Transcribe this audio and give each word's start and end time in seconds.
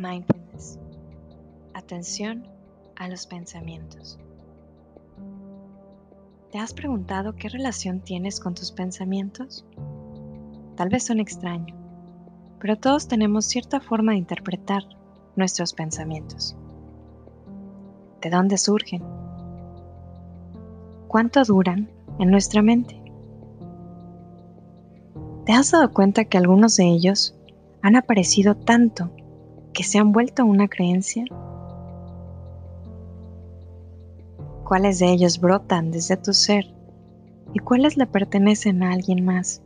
Mindfulness. 0.00 0.78
Atención 1.74 2.48
a 2.96 3.06
los 3.08 3.26
pensamientos. 3.26 4.18
¿Te 6.50 6.58
has 6.58 6.72
preguntado 6.72 7.36
qué 7.36 7.50
relación 7.50 8.00
tienes 8.00 8.40
con 8.40 8.54
tus 8.54 8.72
pensamientos? 8.72 9.66
Tal 10.76 10.88
vez 10.88 11.04
son 11.04 11.20
extraños, 11.20 11.76
pero 12.58 12.76
todos 12.76 13.08
tenemos 13.08 13.44
cierta 13.44 13.78
forma 13.78 14.12
de 14.12 14.18
interpretar 14.18 14.84
nuestros 15.36 15.74
pensamientos. 15.74 16.56
¿De 18.22 18.30
dónde 18.30 18.56
surgen? 18.56 19.02
¿Cuánto 21.08 21.44
duran 21.44 21.90
en 22.18 22.30
nuestra 22.30 22.62
mente? 22.62 22.98
¿Te 25.44 25.52
has 25.52 25.72
dado 25.72 25.92
cuenta 25.92 26.24
que 26.24 26.38
algunos 26.38 26.76
de 26.76 26.86
ellos 26.86 27.34
han 27.82 27.96
aparecido 27.96 28.56
tanto 28.56 29.10
que 29.80 29.84
se 29.84 29.98
han 29.98 30.12
vuelto 30.12 30.44
una 30.44 30.68
creencia? 30.68 31.24
¿Cuáles 34.62 34.98
de 34.98 35.10
ellos 35.10 35.40
brotan 35.40 35.90
desde 35.90 36.18
tu 36.18 36.34
ser 36.34 36.66
y 37.54 37.60
cuáles 37.60 37.96
le 37.96 38.04
pertenecen 38.04 38.82
a 38.82 38.92
alguien 38.92 39.24
más? 39.24 39.62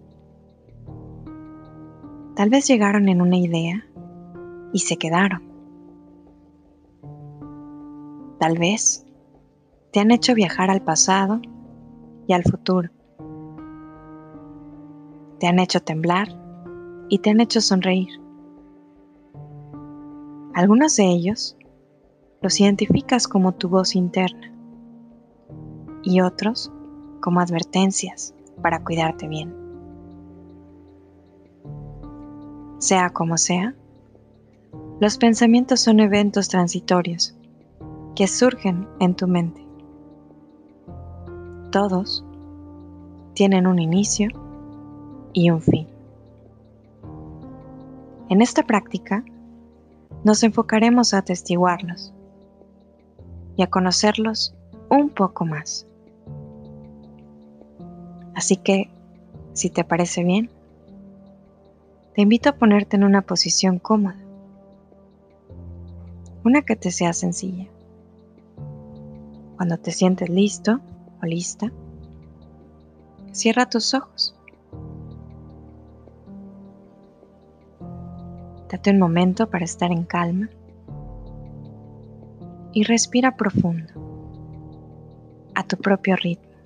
Tal 2.36 2.48
vez 2.48 2.68
llegaron 2.68 3.08
en 3.08 3.22
una 3.22 3.38
idea 3.38 3.84
y 4.72 4.78
se 4.78 4.96
quedaron. 4.98 5.42
Tal 8.38 8.56
vez 8.56 9.04
te 9.90 9.98
han 9.98 10.12
hecho 10.12 10.36
viajar 10.36 10.70
al 10.70 10.82
pasado 10.82 11.40
y 12.28 12.34
al 12.34 12.44
futuro. 12.44 12.88
Te 15.40 15.48
han 15.48 15.58
hecho 15.58 15.82
temblar 15.82 16.28
y 17.08 17.18
te 17.18 17.30
han 17.30 17.40
hecho 17.40 17.60
sonreír. 17.60 18.23
Algunos 20.54 20.94
de 20.94 21.06
ellos 21.06 21.56
los 22.40 22.60
identificas 22.60 23.26
como 23.26 23.52
tu 23.52 23.68
voz 23.68 23.96
interna 23.96 24.52
y 26.04 26.20
otros 26.20 26.70
como 27.20 27.40
advertencias 27.40 28.34
para 28.62 28.84
cuidarte 28.84 29.26
bien. 29.26 29.52
Sea 32.78 33.10
como 33.10 33.36
sea, 33.36 33.74
los 35.00 35.18
pensamientos 35.18 35.80
son 35.80 35.98
eventos 35.98 36.48
transitorios 36.48 37.34
que 38.14 38.28
surgen 38.28 38.86
en 39.00 39.16
tu 39.16 39.26
mente. 39.26 39.66
Todos 41.72 42.24
tienen 43.34 43.66
un 43.66 43.80
inicio 43.80 44.28
y 45.32 45.50
un 45.50 45.60
fin. 45.60 45.88
En 48.28 48.40
esta 48.40 48.62
práctica 48.62 49.24
nos 50.24 50.42
enfocaremos 50.42 51.12
a 51.12 51.18
atestiguarlos 51.18 52.12
y 53.56 53.62
a 53.62 53.68
conocerlos 53.68 54.54
un 54.90 55.10
poco 55.10 55.44
más. 55.44 55.86
Así 58.34 58.56
que, 58.56 58.90
si 59.52 59.70
te 59.70 59.84
parece 59.84 60.24
bien, 60.24 60.50
te 62.14 62.22
invito 62.22 62.48
a 62.48 62.56
ponerte 62.56 62.96
en 62.96 63.04
una 63.04 63.22
posición 63.22 63.78
cómoda, 63.78 64.18
una 66.42 66.62
que 66.62 66.74
te 66.74 66.90
sea 66.90 67.12
sencilla. 67.12 67.68
Cuando 69.56 69.76
te 69.76 69.92
sientes 69.92 70.28
listo 70.28 70.80
o 71.22 71.26
lista, 71.26 71.70
cierra 73.32 73.68
tus 73.68 73.94
ojos 73.94 74.34
Date 78.74 78.90
un 78.90 78.98
momento 78.98 79.48
para 79.50 79.64
estar 79.64 79.92
en 79.92 80.02
calma 80.02 80.50
y 82.72 82.82
respira 82.82 83.36
profundo, 83.36 83.92
a 85.54 85.62
tu 85.62 85.76
propio 85.76 86.16
ritmo. 86.16 86.56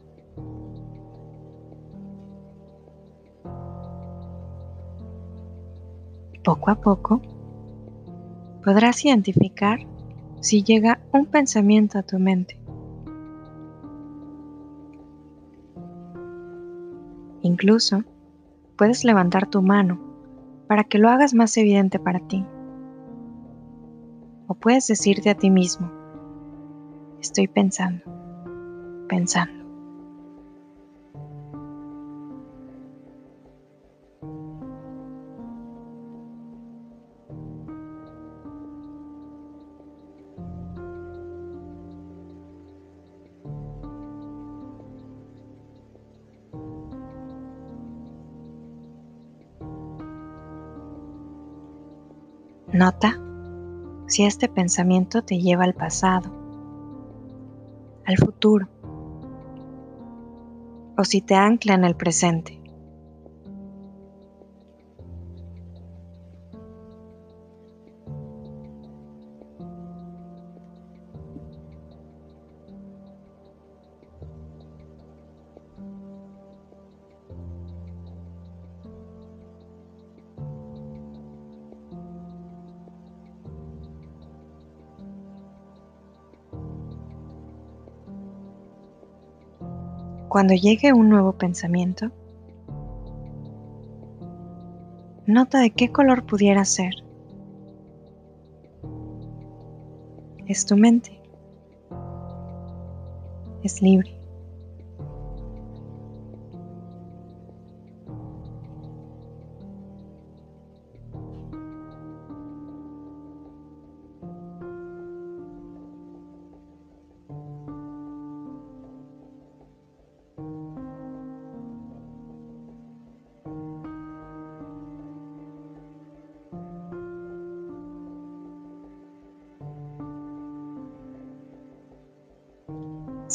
Poco 6.42 6.70
a 6.70 6.80
poco 6.80 7.20
podrás 8.64 9.04
identificar 9.04 9.80
si 10.40 10.62
llega 10.62 11.00
un 11.12 11.26
pensamiento 11.26 11.98
a 11.98 12.02
tu 12.04 12.18
mente. 12.18 12.58
Incluso 17.42 18.02
puedes 18.76 19.04
levantar 19.04 19.46
tu 19.46 19.60
mano 19.60 20.07
para 20.68 20.84
que 20.84 20.98
lo 20.98 21.08
hagas 21.08 21.34
más 21.34 21.56
evidente 21.56 21.98
para 21.98 22.20
ti. 22.20 22.44
O 24.46 24.54
puedes 24.54 24.86
decirte 24.86 25.30
a 25.30 25.34
ti 25.34 25.50
mismo, 25.50 25.90
estoy 27.20 27.48
pensando, 27.48 28.02
pensando. 29.08 29.57
Nota 52.78 53.18
si 54.06 54.22
este 54.24 54.48
pensamiento 54.48 55.22
te 55.22 55.40
lleva 55.40 55.64
al 55.64 55.74
pasado, 55.74 56.30
al 58.06 58.16
futuro, 58.16 58.68
o 60.96 61.02
si 61.02 61.20
te 61.20 61.34
ancla 61.34 61.74
en 61.74 61.82
el 61.82 61.96
presente. 61.96 62.57
Cuando 90.28 90.52
llegue 90.54 90.92
un 90.92 91.08
nuevo 91.08 91.32
pensamiento, 91.32 92.10
nota 95.26 95.60
de 95.60 95.70
qué 95.70 95.90
color 95.90 96.26
pudiera 96.26 96.64
ser. 96.66 96.92
Es 100.46 100.66
tu 100.66 100.76
mente. 100.76 101.18
Es 103.62 103.80
libre. 103.80 104.17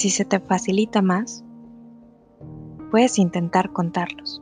Si 0.04 0.10
se 0.10 0.26
te 0.26 0.42
facilita 0.42 1.02
más, 1.02 1.46
puedes 2.92 3.18
intentar 3.18 3.72
contarlos. 3.72 4.42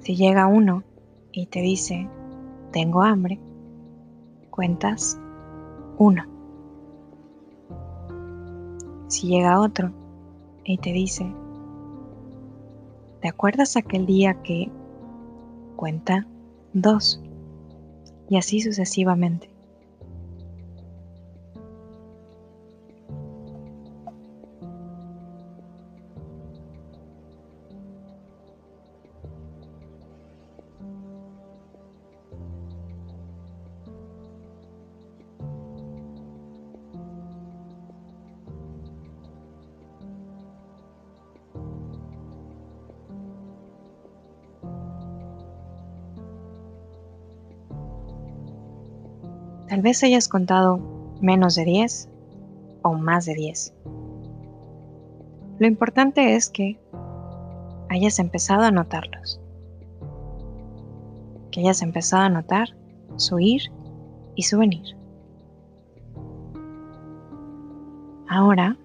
Si 0.00 0.16
llega 0.16 0.48
uno 0.48 0.82
y 1.30 1.46
te 1.46 1.60
dice, 1.60 2.08
tengo 2.72 3.02
hambre, 3.02 3.38
cuentas 4.50 5.16
uno. 5.98 6.24
Si 9.06 9.28
llega 9.28 9.60
otro 9.60 9.92
y 10.64 10.78
te 10.78 10.90
dice, 10.90 11.32
¿te 13.20 13.28
acuerdas 13.28 13.76
aquel 13.76 14.06
día 14.06 14.42
que 14.42 14.72
cuenta 15.76 16.26
dos? 16.72 17.22
Y 18.28 18.38
así 18.38 18.60
sucesivamente. 18.60 19.53
Tal 49.74 49.82
vez 49.82 50.04
hayas 50.04 50.28
contado 50.28 50.78
menos 51.20 51.56
de 51.56 51.64
10 51.64 52.08
o 52.82 52.94
más 52.94 53.24
de 53.24 53.34
10. 53.34 53.74
Lo 55.58 55.66
importante 55.66 56.36
es 56.36 56.48
que 56.48 56.78
hayas 57.88 58.20
empezado 58.20 58.62
a 58.62 58.70
notarlos. 58.70 59.40
Que 61.50 61.58
hayas 61.58 61.82
empezado 61.82 62.22
a 62.22 62.28
notar 62.28 62.68
su 63.16 63.40
ir 63.40 63.62
y 64.36 64.44
su 64.44 64.58
venir. 64.58 64.96
Ahora, 68.28 68.76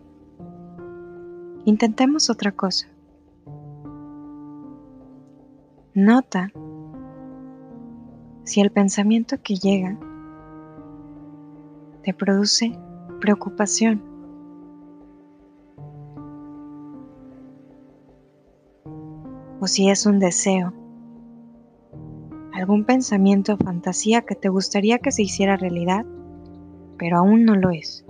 intentemos 1.66 2.32
otra 2.32 2.52
cosa. 2.52 2.88
Nota 5.94 6.52
si 8.44 8.60
el 8.60 8.72
pensamiento 8.72 9.40
que 9.44 9.54
llega 9.54 10.00
te 12.04 12.14
produce 12.14 12.78
preocupación. 13.20 14.02
O 19.60 19.68
si 19.68 19.90
es 19.90 20.06
un 20.06 20.20
deseo, 20.20 20.74
algún 22.54 22.86
pensamiento 22.86 23.54
o 23.54 23.58
fantasía 23.58 24.22
que 24.22 24.36
te 24.36 24.50
gustaría 24.50 25.00
que 25.00 25.12
se 25.12 25.24
hiciera 25.24 25.58
realidad, 25.58 26.06
pero 26.98 27.18
aún 27.18 27.44
no 27.44 27.56
lo 27.56 27.70
es. 27.70 28.06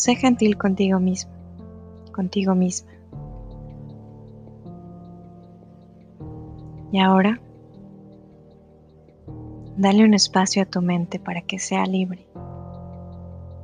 Sé 0.00 0.14
gentil 0.14 0.56
contigo 0.56 0.98
mismo, 0.98 1.30
contigo 2.14 2.54
misma. 2.54 2.90
Y 6.90 6.98
ahora, 7.00 7.38
dale 9.76 10.02
un 10.02 10.14
espacio 10.14 10.62
a 10.62 10.64
tu 10.64 10.80
mente 10.80 11.18
para 11.18 11.42
que 11.42 11.58
sea 11.58 11.84
libre, 11.84 12.26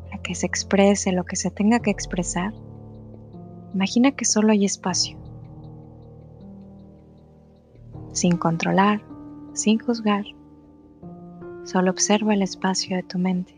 para 0.05 0.19
que 0.23 0.35
se 0.35 0.45
exprese 0.45 1.11
lo 1.11 1.25
que 1.25 1.37
se 1.37 1.51
tenga 1.51 1.81
que 1.81 1.91
expresar. 1.91 2.53
Imagina 3.73 4.11
que 4.13 4.27
solo 4.27 4.53
hay 4.53 4.67
espacio, 4.67 5.17
sin 8.13 8.37
controlar, 8.37 9.01
sin 9.55 9.79
juzgar. 9.79 10.27
Solo 11.65 11.91
observa 11.91 12.35
el 12.35 12.43
espacio 12.43 12.95
de 12.95 13.05
tu 13.05 13.19
mente. 13.19 13.56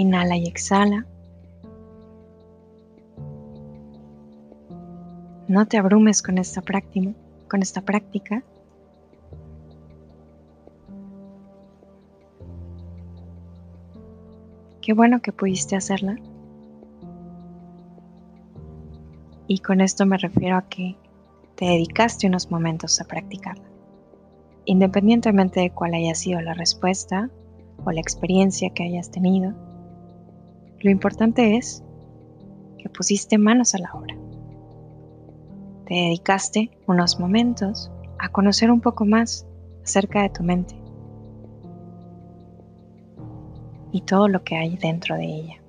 Inhala 0.00 0.34
y 0.38 0.46
exhala. 0.46 1.04
No 5.46 5.66
te 5.66 5.76
abrumes 5.76 6.22
con 6.22 6.38
esta 6.38 6.62
práctica, 6.62 7.12
con 7.50 7.60
esta 7.60 7.82
práctica. 7.82 8.42
Qué 14.80 14.94
bueno 14.94 15.20
que 15.20 15.32
pudiste 15.32 15.76
hacerla. 15.76 16.16
Y 19.48 19.58
con 19.58 19.82
esto 19.82 20.06
me 20.06 20.16
refiero 20.16 20.56
a 20.56 20.62
que 20.62 20.96
te 21.56 21.66
dedicaste 21.66 22.26
unos 22.26 22.50
momentos 22.50 23.02
a 23.02 23.04
practicarla. 23.04 23.68
Independientemente 24.64 25.60
de 25.60 25.70
cuál 25.70 25.92
haya 25.92 26.14
sido 26.14 26.40
la 26.40 26.54
respuesta 26.54 27.28
o 27.84 27.92
la 27.92 28.00
experiencia 28.00 28.70
que 28.70 28.84
hayas 28.84 29.10
tenido, 29.10 29.52
lo 30.80 30.90
importante 30.90 31.56
es 31.56 31.82
que 32.78 32.88
pusiste 32.88 33.38
manos 33.38 33.74
a 33.74 33.78
la 33.78 33.92
obra. 33.92 34.16
Te 35.86 35.94
dedicaste 35.94 36.70
unos 36.86 37.18
momentos 37.18 37.90
a 38.18 38.28
conocer 38.30 38.70
un 38.70 38.80
poco 38.80 39.04
más 39.04 39.46
acerca 39.82 40.22
de 40.22 40.30
tu 40.30 40.42
mente 40.42 40.80
y 43.92 44.02
todo 44.02 44.28
lo 44.28 44.42
que 44.44 44.56
hay 44.56 44.76
dentro 44.76 45.16
de 45.16 45.24
ella. 45.24 45.62